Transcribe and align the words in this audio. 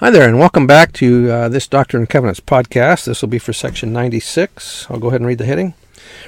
Hi 0.00 0.10
there, 0.10 0.28
and 0.28 0.38
welcome 0.38 0.68
back 0.68 0.92
to 0.92 1.28
uh, 1.28 1.48
this 1.48 1.66
Doctrine 1.66 2.02
and 2.02 2.08
Covenants 2.08 2.38
podcast. 2.38 3.06
This 3.06 3.20
will 3.20 3.28
be 3.28 3.40
for 3.40 3.52
section 3.52 3.92
96. 3.92 4.86
I'll 4.88 5.00
go 5.00 5.08
ahead 5.08 5.20
and 5.20 5.26
read 5.26 5.38
the 5.38 5.44
heading. 5.44 5.74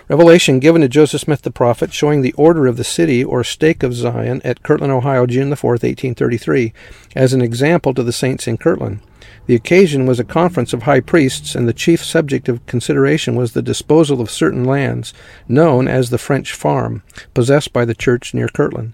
Revelation 0.08 0.58
given 0.58 0.82
to 0.82 0.88
Joseph 0.88 1.22
Smith 1.22 1.42
the 1.42 1.50
prophet, 1.50 1.92
showing 1.92 2.22
the 2.22 2.32
order 2.32 2.66
of 2.66 2.76
the 2.76 2.84
city 2.84 3.22
or 3.22 3.44
stake 3.44 3.82
of 3.82 3.94
Zion 3.94 4.40
at 4.44 4.62
Kirtland, 4.62 4.92
Ohio, 4.92 5.26
June 5.26 5.50
the 5.50 5.56
4th, 5.56 5.82
1833, 5.82 6.72
as 7.14 7.32
an 7.32 7.42
example 7.42 7.94
to 7.94 8.02
the 8.02 8.12
saints 8.12 8.46
in 8.46 8.58
Kirtland. 8.58 9.00
The 9.46 9.54
occasion 9.54 10.06
was 10.06 10.20
a 10.20 10.24
conference 10.24 10.72
of 10.72 10.82
high 10.82 11.00
priests, 11.00 11.54
and 11.54 11.66
the 11.66 11.72
chief 11.72 12.04
subject 12.04 12.48
of 12.48 12.64
consideration 12.66 13.34
was 13.34 13.52
the 13.52 13.62
disposal 13.62 14.20
of 14.20 14.30
certain 14.30 14.64
lands, 14.64 15.12
known 15.48 15.88
as 15.88 16.10
the 16.10 16.18
French 16.18 16.52
Farm, 16.52 17.02
possessed 17.34 17.72
by 17.72 17.84
the 17.84 17.94
church 17.94 18.34
near 18.34 18.48
Kirtland. 18.48 18.92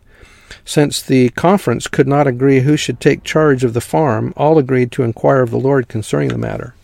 Since 0.64 1.02
the 1.02 1.30
conference 1.30 1.88
could 1.88 2.06
not 2.06 2.26
agree 2.26 2.60
who 2.60 2.76
should 2.76 3.00
take 3.00 3.24
charge 3.24 3.64
of 3.64 3.74
the 3.74 3.80
farm, 3.80 4.32
all 4.36 4.58
agreed 4.58 4.92
to 4.92 5.02
inquire 5.02 5.42
of 5.42 5.50
the 5.50 5.58
Lord 5.58 5.88
concerning 5.88 6.28
the 6.28 6.38
matter. 6.38 6.74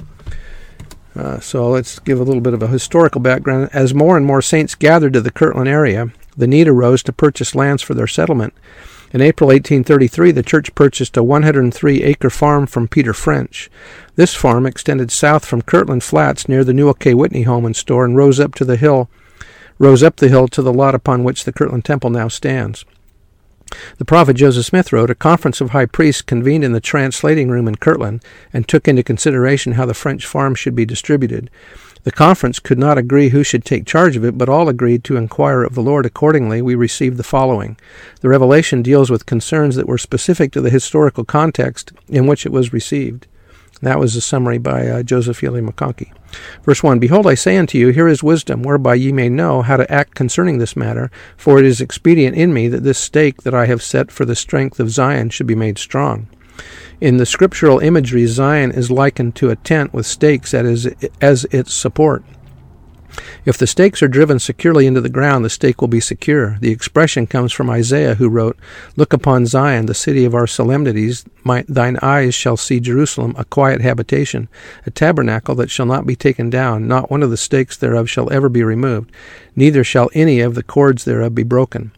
Uh, 1.14 1.38
so 1.40 1.68
let's 1.68 1.98
give 1.98 2.18
a 2.18 2.24
little 2.24 2.40
bit 2.40 2.54
of 2.54 2.62
a 2.62 2.68
historical 2.68 3.20
background. 3.20 3.68
As 3.72 3.94
more 3.94 4.16
and 4.16 4.24
more 4.24 4.42
saints 4.42 4.74
gathered 4.74 5.12
to 5.12 5.20
the 5.20 5.30
Kirtland 5.30 5.68
area, 5.68 6.10
the 6.36 6.46
need 6.46 6.68
arose 6.68 7.02
to 7.04 7.12
purchase 7.12 7.54
lands 7.54 7.82
for 7.82 7.94
their 7.94 8.06
settlement. 8.06 8.54
In 9.12 9.20
April 9.20 9.48
1833, 9.48 10.32
the 10.32 10.42
church 10.42 10.74
purchased 10.74 11.18
a 11.18 11.22
103 11.22 12.02
acre 12.02 12.30
farm 12.30 12.66
from 12.66 12.88
Peter 12.88 13.12
French. 13.12 13.70
This 14.16 14.34
farm 14.34 14.64
extended 14.64 15.10
south 15.10 15.44
from 15.44 15.60
Kirtland 15.60 16.02
Flats 16.02 16.48
near 16.48 16.64
the 16.64 16.72
Newel 16.72 16.94
K. 16.94 17.12
Whitney 17.12 17.42
home 17.42 17.66
and 17.66 17.76
store 17.76 18.06
and 18.06 18.16
rose 18.16 18.40
up 18.40 18.54
to 18.54 18.64
the 18.64 18.78
hill, 18.78 19.10
rose 19.78 20.02
up 20.02 20.16
the 20.16 20.30
hill 20.30 20.48
to 20.48 20.62
the 20.62 20.72
lot 20.72 20.94
upon 20.94 21.24
which 21.24 21.44
the 21.44 21.52
Kirtland 21.52 21.84
Temple 21.84 22.08
now 22.08 22.28
stands. 22.28 22.86
The 23.98 24.04
prophet 24.04 24.34
Joseph 24.34 24.66
Smith 24.66 24.92
wrote, 24.92 25.10
A 25.10 25.14
conference 25.14 25.60
of 25.60 25.70
high 25.70 25.86
priests 25.86 26.22
convened 26.22 26.64
in 26.64 26.72
the 26.72 26.80
translating 26.80 27.50
room 27.50 27.68
in 27.68 27.76
Kirtland 27.76 28.22
and 28.52 28.66
took 28.66 28.88
into 28.88 29.02
consideration 29.02 29.72
how 29.72 29.86
the 29.86 29.94
French 29.94 30.26
farm 30.26 30.54
should 30.54 30.74
be 30.74 30.84
distributed. 30.84 31.50
The 32.04 32.10
conference 32.10 32.58
could 32.58 32.78
not 32.78 32.98
agree 32.98 33.28
who 33.28 33.44
should 33.44 33.64
take 33.64 33.86
charge 33.86 34.16
of 34.16 34.24
it, 34.24 34.36
but 34.36 34.48
all 34.48 34.68
agreed 34.68 35.04
to 35.04 35.16
inquire 35.16 35.62
of 35.62 35.76
the 35.76 35.82
Lord. 35.82 36.04
Accordingly, 36.04 36.60
we 36.60 36.74
received 36.74 37.16
the 37.16 37.22
following. 37.22 37.76
The 38.20 38.28
revelation 38.28 38.82
deals 38.82 39.08
with 39.08 39.26
concerns 39.26 39.76
that 39.76 39.86
were 39.86 39.98
specific 39.98 40.50
to 40.52 40.60
the 40.60 40.70
historical 40.70 41.24
context 41.24 41.92
in 42.08 42.26
which 42.26 42.44
it 42.44 42.50
was 42.50 42.72
received. 42.72 43.28
That 43.82 43.98
was 43.98 44.14
a 44.14 44.20
summary 44.20 44.58
by 44.58 44.86
uh, 44.86 45.02
Joseph 45.02 45.38
Fielding 45.38 45.66
McConkie. 45.66 46.12
Verse 46.62 46.84
1 46.84 47.00
Behold, 47.00 47.26
I 47.26 47.34
say 47.34 47.56
unto 47.56 47.76
you, 47.76 47.88
here 47.88 48.06
is 48.06 48.22
wisdom, 48.22 48.62
whereby 48.62 48.94
ye 48.94 49.10
may 49.10 49.28
know 49.28 49.60
how 49.60 49.76
to 49.76 49.92
act 49.92 50.14
concerning 50.14 50.58
this 50.58 50.76
matter. 50.76 51.10
For 51.36 51.58
it 51.58 51.64
is 51.64 51.80
expedient 51.80 52.36
in 52.36 52.54
me 52.54 52.68
that 52.68 52.84
this 52.84 52.98
stake 52.98 53.42
that 53.42 53.54
I 53.54 53.66
have 53.66 53.82
set 53.82 54.12
for 54.12 54.24
the 54.24 54.36
strength 54.36 54.78
of 54.78 54.90
Zion 54.90 55.30
should 55.30 55.48
be 55.48 55.56
made 55.56 55.78
strong. 55.78 56.28
In 57.00 57.16
the 57.16 57.26
scriptural 57.26 57.80
imagery, 57.80 58.26
Zion 58.26 58.70
is 58.70 58.90
likened 58.90 59.34
to 59.36 59.50
a 59.50 59.56
tent 59.56 59.92
with 59.92 60.06
stakes 60.06 60.54
as, 60.54 60.86
as 61.20 61.44
its 61.46 61.74
support. 61.74 62.22
If 63.44 63.58
the 63.58 63.66
stakes 63.66 64.02
are 64.02 64.08
driven 64.08 64.38
securely 64.38 64.86
into 64.86 65.00
the 65.00 65.08
ground, 65.08 65.44
the 65.44 65.50
stake 65.50 65.80
will 65.80 65.88
be 65.88 66.00
secure. 66.00 66.58
The 66.60 66.70
expression 66.70 67.26
comes 67.26 67.52
from 67.52 67.70
Isaiah, 67.70 68.14
who 68.14 68.28
wrote, 68.28 68.56
Look 68.96 69.12
upon 69.12 69.46
Zion, 69.46 69.86
the 69.86 69.94
city 69.94 70.24
of 70.24 70.34
our 70.34 70.46
solemnities. 70.46 71.24
My, 71.44 71.64
thine 71.68 71.98
eyes 72.02 72.34
shall 72.34 72.56
see 72.56 72.80
Jerusalem, 72.80 73.34
a 73.36 73.44
quiet 73.44 73.80
habitation, 73.80 74.48
a 74.86 74.90
tabernacle 74.90 75.54
that 75.56 75.70
shall 75.70 75.86
not 75.86 76.06
be 76.06 76.16
taken 76.16 76.50
down. 76.50 76.88
Not 76.88 77.10
one 77.10 77.22
of 77.22 77.30
the 77.30 77.36
stakes 77.36 77.76
thereof 77.76 78.08
shall 78.08 78.32
ever 78.32 78.48
be 78.48 78.62
removed, 78.62 79.10
neither 79.56 79.84
shall 79.84 80.10
any 80.14 80.40
of 80.40 80.54
the 80.54 80.62
cords 80.62 81.04
thereof 81.04 81.34
be 81.34 81.42
broken. 81.42 81.92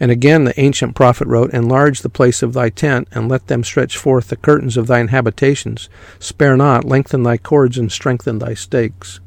And 0.00 0.10
again 0.10 0.44
the 0.44 0.58
ancient 0.58 0.94
prophet 0.94 1.28
wrote, 1.28 1.52
Enlarge 1.52 2.00
the 2.00 2.08
place 2.08 2.42
of 2.42 2.52
thy 2.52 2.70
tent, 2.70 3.08
and 3.12 3.28
let 3.28 3.48
them 3.48 3.64
stretch 3.64 3.98
forth 3.98 4.28
the 4.28 4.36
curtains 4.36 4.76
of 4.76 4.86
thine 4.86 5.08
habitations. 5.08 5.88
Spare 6.18 6.56
not, 6.56 6.84
lengthen 6.84 7.22
thy 7.22 7.36
cords, 7.36 7.76
and 7.76 7.90
strengthen 7.92 8.38
thy 8.38 8.54
stakes. 8.54 9.20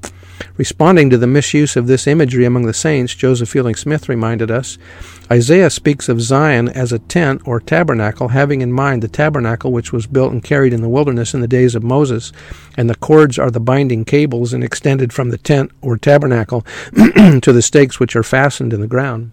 Responding 0.58 1.10
to 1.10 1.18
the 1.18 1.28
misuse 1.28 1.76
of 1.76 1.88
this 1.88 2.08
imagery 2.08 2.46
among 2.46 2.66
the 2.66 2.74
saints, 2.74 3.16
Joseph 3.16 3.50
Fielding 3.50 3.76
Smith 3.76 4.10
reminded 4.10 4.52
us 4.52 4.78
Isaiah 5.32 5.70
speaks 5.70 6.10
of 6.10 6.22
Zion 6.22 6.68
as 6.70 6.92
a 6.92 7.00
tent 7.00 7.42
or 7.46 7.60
tabernacle, 7.60 8.30
having 8.30 8.62
in 8.62 8.72
mind 8.72 9.02
the 9.02 9.08
tabernacle 9.08 9.72
which 9.72 9.94
was 9.94 10.08
built 10.08 10.32
and 10.32 10.44
carried 10.44 10.74
in 10.74 10.82
the 10.82 10.90
wilderness 10.90 11.34
in 11.34 11.42
the 11.42 11.48
days 11.48 11.74
of 11.74 11.84
Moses, 11.84 12.32
and 12.76 12.90
the 12.90 12.96
cords 12.96 13.40
are 13.40 13.52
the 13.52 13.60
binding 13.60 14.06
cables 14.06 14.54
and 14.54 14.64
extended 14.64 15.14
from 15.14 15.30
the 15.30 15.38
tent 15.38 15.72
or 15.82 15.98
tabernacle 15.98 16.62
to 17.42 17.54
the 17.54 17.62
stakes 17.62 18.00
which 18.00 18.16
are 18.16 18.24
fastened 18.24 18.74
in 18.74 18.82
the 18.82 18.88
ground. 18.88 19.32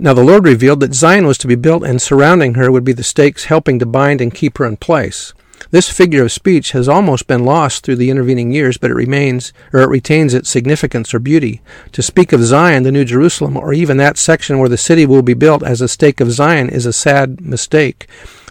Now 0.00 0.14
the 0.14 0.22
Lord 0.22 0.44
revealed 0.44 0.78
that 0.80 0.94
Zion 0.94 1.26
was 1.26 1.38
to 1.38 1.48
be 1.48 1.56
built, 1.56 1.82
and 1.82 2.00
surrounding 2.00 2.54
her 2.54 2.70
would 2.70 2.84
be 2.84 2.92
the 2.92 3.02
stakes 3.02 3.46
helping 3.46 3.80
to 3.80 3.86
bind 3.86 4.20
and 4.20 4.32
keep 4.32 4.58
her 4.58 4.64
in 4.64 4.76
place. 4.76 5.34
This 5.72 5.90
figure 5.90 6.22
of 6.22 6.30
speech 6.30 6.70
has 6.70 6.88
almost 6.88 7.26
been 7.26 7.44
lost 7.44 7.82
through 7.82 7.96
the 7.96 8.08
intervening 8.08 8.52
years, 8.52 8.78
but 8.78 8.92
it 8.92 8.94
remains, 8.94 9.52
or 9.72 9.80
it 9.80 9.88
retains 9.88 10.34
its 10.34 10.48
significance 10.48 11.12
or 11.12 11.18
beauty. 11.18 11.60
To 11.90 12.00
speak 12.00 12.32
of 12.32 12.44
Zion, 12.44 12.84
the 12.84 12.92
New 12.92 13.04
Jerusalem, 13.04 13.56
or 13.56 13.72
even 13.72 13.96
that 13.96 14.18
section 14.18 14.60
where 14.60 14.68
the 14.68 14.76
city 14.76 15.04
will 15.04 15.22
be 15.22 15.34
built 15.34 15.64
as 15.64 15.80
a 15.80 15.88
stake 15.88 16.20
of 16.20 16.30
Zion 16.30 16.68
is 16.68 16.86
a 16.86 16.92
sad 16.92 17.40
mistake. 17.40 18.06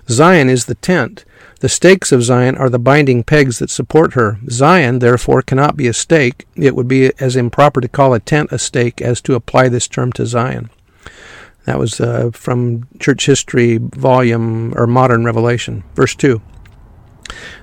Zion 0.09 0.49
is 0.49 0.65
the 0.65 0.75
tent. 0.75 1.23
The 1.61 1.69
stakes 1.69 2.11
of 2.11 2.23
Zion 2.23 2.57
are 2.57 2.69
the 2.69 2.77
binding 2.77 3.23
pegs 3.23 3.59
that 3.59 3.69
support 3.69 4.15
her. 4.15 4.37
Zion, 4.49 4.99
therefore, 4.99 5.41
cannot 5.41 5.77
be 5.77 5.87
a 5.87 5.93
stake. 5.93 6.45
It 6.57 6.75
would 6.75 6.89
be 6.89 7.13
as 7.21 7.37
improper 7.37 7.79
to 7.79 7.87
call 7.87 8.13
a 8.13 8.19
tent 8.19 8.51
a 8.51 8.59
stake 8.59 9.01
as 9.01 9.21
to 9.21 9.33
apply 9.33 9.69
this 9.69 9.87
term 9.87 10.11
to 10.11 10.25
Zion. 10.25 10.69
That 11.67 11.79
was 11.79 11.99
uh, 11.99 12.31
from 12.31 12.87
Church 12.97 13.25
History, 13.25 13.77
Volume 13.77 14.73
or 14.77 14.87
Modern 14.87 15.25
Revelation, 15.25 15.83
verse 15.95 16.15
2. 16.15 16.41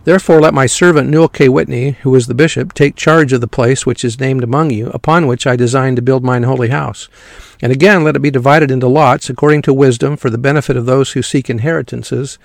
Therefore, 0.05 0.43
let 0.43 0.53
my 0.53 0.67
servant 0.67 1.09
Newel 1.09 1.31
K. 1.31 1.49
Whitney, 1.49 1.93
who 2.03 2.15
is 2.15 2.27
the 2.27 2.35
bishop, 2.35 2.75
take 2.75 2.97
charge 2.97 3.33
of 3.33 3.41
the 3.41 3.49
place 3.49 3.87
which 3.87 4.05
is 4.05 4.21
named 4.21 4.45
among 4.45 4.73
you, 4.73 4.89
upon 4.91 5.27
which 5.27 5.47
I 5.47 5.57
design 5.57 5.97
to 5.97 6.03
build 6.03 6.23
mine 6.23 6.43
holy 6.43 6.69
house. 6.69 7.09
And 7.63 7.73
again, 7.73 8.05
let 8.05 8.15
it 8.15 8.21
be 8.21 8.31
divided 8.31 8.71
into 8.71 8.89
lots, 8.89 9.31
according 9.31 9.63
to 9.63 9.73
wisdom, 9.73 10.19
for 10.19 10.29
the 10.29 10.37
benefit 10.37 10.77
of 10.77 10.85
those 10.85 11.13
who 11.13 11.23
seek 11.23 11.49
inheritances 11.49 12.39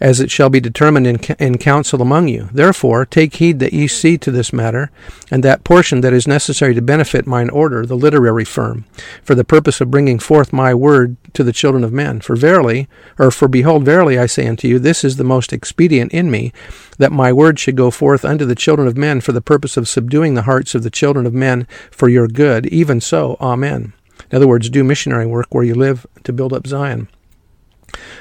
as 0.00 0.20
it 0.20 0.30
shall 0.30 0.50
be 0.50 0.60
determined 0.60 1.06
in, 1.06 1.16
in 1.38 1.58
council 1.58 2.02
among 2.02 2.28
you. 2.28 2.48
Therefore, 2.52 3.04
take 3.04 3.36
heed 3.36 3.58
that 3.60 3.72
ye 3.72 3.86
see 3.86 4.18
to 4.18 4.30
this 4.30 4.52
matter, 4.52 4.90
and 5.30 5.42
that 5.42 5.64
portion 5.64 6.00
that 6.00 6.12
is 6.12 6.26
necessary 6.26 6.74
to 6.74 6.82
benefit 6.82 7.26
mine 7.26 7.50
order, 7.50 7.86
the 7.86 7.96
literary 7.96 8.44
firm, 8.44 8.84
for 9.22 9.34
the 9.34 9.44
purpose 9.44 9.80
of 9.80 9.90
bringing 9.90 10.18
forth 10.18 10.52
my 10.52 10.74
word 10.74 11.16
to 11.34 11.44
the 11.44 11.52
children 11.52 11.84
of 11.84 11.92
men. 11.92 12.20
For 12.20 12.36
verily, 12.36 12.88
or 13.18 13.30
for 13.30 13.48
behold, 13.48 13.84
verily 13.84 14.18
I 14.18 14.26
say 14.26 14.46
unto 14.46 14.68
you, 14.68 14.78
this 14.78 15.04
is 15.04 15.16
the 15.16 15.24
most 15.24 15.52
expedient 15.52 16.12
in 16.12 16.30
me, 16.30 16.52
that 16.98 17.12
my 17.12 17.32
word 17.32 17.58
should 17.58 17.76
go 17.76 17.90
forth 17.90 18.24
unto 18.24 18.44
the 18.44 18.54
children 18.54 18.86
of 18.86 18.96
men 18.96 19.20
for 19.20 19.32
the 19.32 19.40
purpose 19.40 19.76
of 19.76 19.88
subduing 19.88 20.34
the 20.34 20.42
hearts 20.42 20.74
of 20.74 20.82
the 20.82 20.90
children 20.90 21.26
of 21.26 21.34
men 21.34 21.66
for 21.90 22.08
your 22.08 22.28
good. 22.28 22.66
Even 22.66 23.00
so, 23.00 23.36
Amen. 23.40 23.92
In 24.30 24.36
other 24.36 24.48
words, 24.48 24.70
do 24.70 24.84
missionary 24.84 25.26
work 25.26 25.54
where 25.54 25.64
you 25.64 25.74
live 25.74 26.06
to 26.24 26.32
build 26.32 26.52
up 26.52 26.66
Zion. 26.66 27.08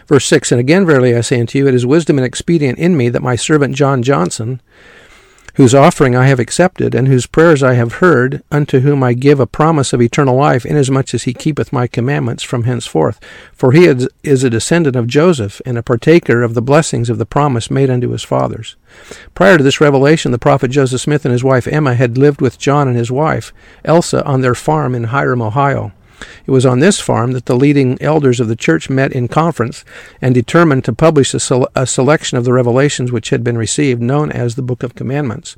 Verse 0.08 0.26
6 0.26 0.52
And 0.52 0.60
again, 0.60 0.86
verily 0.86 1.16
I 1.16 1.22
say 1.22 1.40
unto 1.40 1.58
you, 1.58 1.68
it 1.68 1.74
is 1.74 1.86
wisdom 1.86 2.18
and 2.18 2.26
expedient 2.26 2.80
in 2.80 2.98
me 2.98 3.10
that 3.10 3.22
my 3.22 3.36
servant 3.36 3.76
John 3.76 4.04
Johnson, 4.04 4.62
whose 5.56 5.76
offering 5.76 6.16
I 6.16 6.28
have 6.28 6.40
accepted, 6.40 6.96
and 6.96 7.08
whose 7.08 7.28
prayers 7.28 7.62
I 7.62 7.74
have 7.74 7.96
heard, 7.96 8.42
unto 8.52 8.80
whom 8.80 9.04
I 9.04 9.14
give 9.14 9.40
a 9.40 9.48
promise 9.48 9.92
of 9.92 10.02
eternal 10.02 10.36
life, 10.36 10.66
inasmuch 10.66 11.14
as 11.14 11.24
he 11.24 11.34
keepeth 11.34 11.74
my 11.74 11.88
commandments 11.88 12.44
from 12.44 12.64
henceforth. 12.64 13.20
For 13.54 13.74
he 13.74 13.86
is 13.86 14.44
a 14.44 14.50
descendant 14.50 14.96
of 14.96 15.08
Joseph, 15.08 15.62
and 15.66 15.78
a 15.78 15.84
partaker 15.84 16.42
of 16.42 16.54
the 16.54 16.62
blessings 16.62 17.10
of 17.10 17.18
the 17.18 17.26
promise 17.26 17.70
made 17.70 17.90
unto 17.90 18.10
his 18.10 18.24
fathers. 18.24 18.76
Prior 19.36 19.58
to 19.58 19.64
this 19.64 19.82
revelation, 19.82 20.32
the 20.32 20.40
prophet 20.40 20.70
Joseph 20.70 21.02
Smith 21.02 21.26
and 21.26 21.34
his 21.34 21.44
wife 21.44 21.68
Emma 21.68 21.96
had 21.96 22.18
lived 22.18 22.42
with 22.42 22.60
John 22.60 22.88
and 22.88 22.96
his 22.98 23.12
wife, 23.12 23.52
Elsa, 23.84 24.24
on 24.26 24.42
their 24.42 24.56
farm 24.56 24.96
in 24.96 25.06
Hiram, 25.06 25.42
Ohio. 25.42 25.92
It 26.46 26.52
was 26.52 26.66
on 26.66 26.80
this 26.80 27.00
farm 27.00 27.32
that 27.32 27.46
the 27.46 27.56
leading 27.56 28.02
elders 28.02 28.40
of 28.40 28.48
the 28.48 28.56
church 28.56 28.90
met 28.90 29.12
in 29.12 29.28
conference 29.28 29.84
and 30.22 30.34
determined 30.34 30.86
to 30.86 30.94
publish 30.94 31.34
a, 31.34 31.40
sele- 31.40 31.68
a, 31.76 31.88
selection 31.88 32.38
of 32.38 32.46
the 32.46 32.54
revelations 32.54 33.12
which 33.12 33.30
had 33.30 33.44
been 33.44 33.58
received, 33.58 34.02
known 34.02 34.32
as 34.32 34.56
the 34.56 34.62
Book 34.62 34.84
of 34.84 34.96
Commandments. 34.96 35.56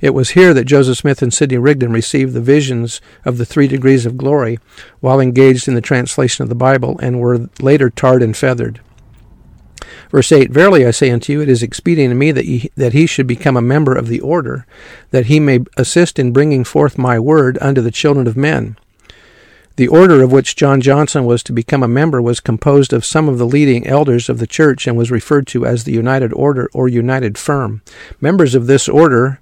It 0.00 0.14
was 0.14 0.30
here 0.30 0.54
that 0.54 0.64
Joseph 0.64 0.98
Smith 0.98 1.22
and 1.22 1.34
Sidney 1.34 1.58
Rigdon 1.58 1.92
received 1.92 2.32
the 2.32 2.40
visions 2.40 3.00
of 3.24 3.38
the 3.38 3.44
three 3.44 3.66
degrees 3.66 4.06
of 4.06 4.16
glory 4.16 4.58
while 5.00 5.20
engaged 5.20 5.66
in 5.66 5.74
the 5.74 5.80
translation 5.80 6.42
of 6.42 6.48
the 6.48 6.54
Bible 6.54 6.98
and 7.02 7.20
were 7.20 7.48
later 7.60 7.90
tarred 7.90 8.22
and 8.22 8.36
feathered. 8.36 8.80
Verse 10.10 10.30
8 10.30 10.50
Verily 10.50 10.86
I 10.86 10.92
say 10.92 11.10
unto 11.10 11.32
you, 11.32 11.40
it 11.40 11.48
is 11.48 11.62
expedient 11.62 12.12
in 12.12 12.18
me 12.18 12.30
that, 12.32 12.46
ye, 12.46 12.70
that 12.76 12.92
he 12.92 13.06
should 13.06 13.26
become 13.26 13.56
a 13.56 13.62
member 13.62 13.94
of 13.94 14.08
the 14.08 14.20
order, 14.20 14.66
that 15.10 15.26
he 15.26 15.40
may 15.40 15.60
assist 15.76 16.18
in 16.18 16.32
bringing 16.32 16.64
forth 16.64 16.98
my 16.98 17.18
word 17.18 17.58
unto 17.60 17.80
the 17.80 17.90
children 17.90 18.26
of 18.26 18.36
men. 18.36 18.76
The 19.76 19.88
order 19.88 20.22
of 20.22 20.32
which 20.32 20.56
John 20.56 20.80
Johnson 20.80 21.26
was 21.26 21.42
to 21.42 21.52
become 21.52 21.82
a 21.82 21.88
member 21.88 22.22
was 22.22 22.40
composed 22.40 22.94
of 22.94 23.04
some 23.04 23.28
of 23.28 23.36
the 23.36 23.46
leading 23.46 23.86
elders 23.86 24.30
of 24.30 24.38
the 24.38 24.46
church 24.46 24.86
and 24.86 24.96
was 24.96 25.10
referred 25.10 25.46
to 25.48 25.66
as 25.66 25.84
the 25.84 25.92
United 25.92 26.32
Order 26.32 26.70
or 26.72 26.88
United 26.88 27.36
Firm. 27.36 27.82
Members 28.18 28.54
of 28.54 28.66
this 28.66 28.88
order 28.88 29.38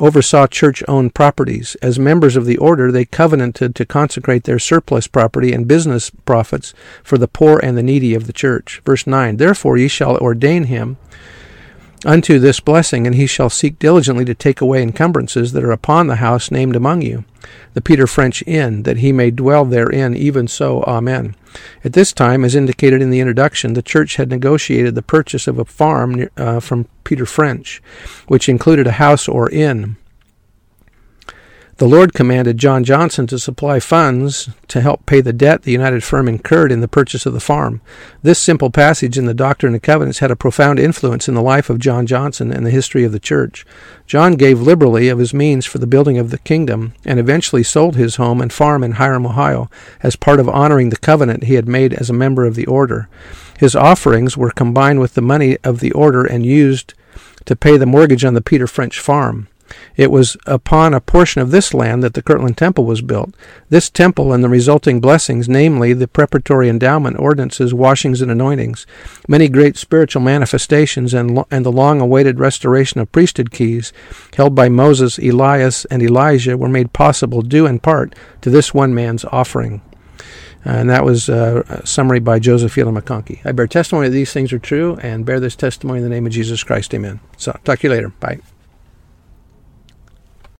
oversaw 0.00 0.46
church 0.46 0.82
owned 0.88 1.14
properties. 1.14 1.76
As 1.82 1.98
members 1.98 2.34
of 2.34 2.46
the 2.46 2.56
order, 2.56 2.90
they 2.90 3.04
covenanted 3.04 3.74
to 3.74 3.84
consecrate 3.84 4.44
their 4.44 4.58
surplus 4.58 5.06
property 5.06 5.52
and 5.52 5.68
business 5.68 6.10
profits 6.24 6.72
for 7.02 7.18
the 7.18 7.28
poor 7.28 7.60
and 7.62 7.76
the 7.76 7.82
needy 7.82 8.14
of 8.14 8.26
the 8.26 8.32
church. 8.32 8.80
Verse 8.86 9.06
9 9.06 9.36
Therefore 9.36 9.76
ye 9.76 9.86
shall 9.86 10.16
ordain 10.16 10.64
him 10.64 10.96
unto 12.04 12.38
this 12.38 12.60
blessing, 12.60 13.06
and 13.06 13.14
he 13.14 13.26
shall 13.26 13.50
seek 13.50 13.78
diligently 13.78 14.24
to 14.24 14.34
take 14.34 14.60
away 14.60 14.82
encumbrances 14.82 15.52
that 15.52 15.64
are 15.64 15.72
upon 15.72 16.06
the 16.06 16.16
house 16.16 16.50
named 16.50 16.76
among 16.76 17.02
you, 17.02 17.24
the 17.74 17.80
Peter 17.80 18.06
French 18.06 18.42
Inn, 18.46 18.82
that 18.84 18.98
he 18.98 19.12
may 19.12 19.30
dwell 19.30 19.64
therein, 19.64 20.14
even 20.14 20.48
so. 20.48 20.82
Amen. 20.82 21.34
At 21.84 21.92
this 21.92 22.12
time, 22.12 22.44
as 22.44 22.54
indicated 22.54 23.00
in 23.00 23.10
the 23.10 23.20
introduction, 23.20 23.74
the 23.74 23.82
church 23.82 24.16
had 24.16 24.30
negotiated 24.30 24.94
the 24.94 25.02
purchase 25.02 25.46
of 25.46 25.58
a 25.58 25.64
farm 25.64 26.28
uh, 26.36 26.60
from 26.60 26.88
Peter 27.04 27.26
French, 27.26 27.82
which 28.28 28.48
included 28.48 28.86
a 28.86 28.92
house 28.92 29.28
or 29.28 29.50
inn. 29.50 29.96
The 31.78 31.88
Lord 31.88 32.14
commanded 32.14 32.56
John 32.56 32.84
Johnson 32.84 33.26
to 33.26 33.36
supply 33.36 33.80
funds 33.80 34.48
to 34.68 34.80
help 34.80 35.06
pay 35.06 35.20
the 35.20 35.32
debt 35.32 35.62
the 35.62 35.72
United 35.72 36.04
Firm 36.04 36.28
incurred 36.28 36.70
in 36.70 36.80
the 36.80 36.86
purchase 36.86 37.26
of 37.26 37.32
the 37.32 37.40
farm. 37.40 37.80
This 38.22 38.38
simple 38.38 38.70
passage 38.70 39.18
in 39.18 39.26
the 39.26 39.34
Doctrine 39.34 39.74
and 39.74 39.82
Covenants 39.82 40.20
had 40.20 40.30
a 40.30 40.36
profound 40.36 40.78
influence 40.78 41.26
in 41.26 41.34
the 41.34 41.42
life 41.42 41.68
of 41.68 41.80
John 41.80 42.06
Johnson 42.06 42.52
and 42.52 42.64
the 42.64 42.70
history 42.70 43.02
of 43.02 43.10
the 43.10 43.18
church. 43.18 43.66
John 44.06 44.36
gave 44.36 44.60
liberally 44.60 45.08
of 45.08 45.18
his 45.18 45.34
means 45.34 45.66
for 45.66 45.78
the 45.78 45.86
building 45.88 46.16
of 46.16 46.30
the 46.30 46.38
kingdom 46.38 46.94
and 47.04 47.18
eventually 47.18 47.64
sold 47.64 47.96
his 47.96 48.16
home 48.16 48.40
and 48.40 48.52
farm 48.52 48.84
in 48.84 48.92
Hiram, 48.92 49.26
Ohio, 49.26 49.68
as 50.00 50.14
part 50.14 50.38
of 50.38 50.48
honoring 50.48 50.90
the 50.90 50.96
covenant 50.96 51.44
he 51.44 51.54
had 51.54 51.66
made 51.66 51.92
as 51.92 52.08
a 52.08 52.12
member 52.12 52.44
of 52.44 52.54
the 52.54 52.66
order. 52.66 53.08
His 53.58 53.74
offerings 53.74 54.36
were 54.36 54.52
combined 54.52 55.00
with 55.00 55.14
the 55.14 55.22
money 55.22 55.58
of 55.64 55.80
the 55.80 55.90
order 55.90 56.24
and 56.24 56.46
used 56.46 56.94
to 57.46 57.56
pay 57.56 57.76
the 57.76 57.84
mortgage 57.84 58.24
on 58.24 58.34
the 58.34 58.40
Peter 58.40 58.68
French 58.68 59.00
farm. 59.00 59.48
It 59.96 60.10
was 60.10 60.36
upon 60.46 60.94
a 60.94 61.00
portion 61.00 61.40
of 61.40 61.50
this 61.50 61.72
land 61.74 62.02
that 62.02 62.14
the 62.14 62.22
Kirtland 62.22 62.56
Temple 62.56 62.84
was 62.84 63.00
built. 63.00 63.34
This 63.68 63.90
temple 63.90 64.32
and 64.32 64.42
the 64.42 64.48
resulting 64.48 65.00
blessings, 65.00 65.48
namely 65.48 65.92
the 65.92 66.08
preparatory 66.08 66.68
endowment, 66.68 67.18
ordinances, 67.18 67.72
washings, 67.72 68.20
and 68.20 68.30
anointings, 68.30 68.86
many 69.28 69.48
great 69.48 69.76
spiritual 69.76 70.22
manifestations, 70.22 71.14
and, 71.14 71.34
lo- 71.34 71.46
and 71.50 71.64
the 71.64 71.72
long 71.72 72.00
awaited 72.00 72.38
restoration 72.38 73.00
of 73.00 73.12
priesthood 73.12 73.50
keys 73.50 73.92
held 74.36 74.54
by 74.54 74.68
Moses, 74.68 75.18
Elias, 75.18 75.84
and 75.86 76.02
Elijah 76.02 76.56
were 76.56 76.68
made 76.68 76.92
possible 76.92 77.42
due 77.42 77.66
in 77.66 77.78
part 77.78 78.14
to 78.42 78.50
this 78.50 78.74
one 78.74 78.94
man's 78.94 79.24
offering. 79.26 79.80
And 80.64 80.88
that 80.88 81.04
was 81.04 81.28
uh, 81.28 81.62
a 81.68 81.86
summary 81.86 82.20
by 82.20 82.38
Joseph 82.38 82.72
Fielding 82.72 82.94
McConkie. 82.94 83.44
I 83.44 83.52
bear 83.52 83.66
testimony 83.66 84.08
that 84.08 84.14
these 84.14 84.32
things 84.32 84.52
are 84.52 84.58
true 84.58 84.96
and 85.02 85.26
bear 85.26 85.38
this 85.38 85.56
testimony 85.56 85.98
in 85.98 86.04
the 86.04 86.10
name 86.10 86.26
of 86.26 86.32
Jesus 86.32 86.64
Christ. 86.64 86.94
Amen. 86.94 87.20
So, 87.36 87.58
talk 87.64 87.80
to 87.80 87.86
you 87.86 87.92
later. 87.92 88.08
Bye. 88.08 88.40